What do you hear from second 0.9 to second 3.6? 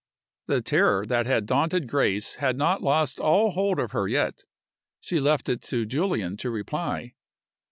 that had daunted Grace had not lost all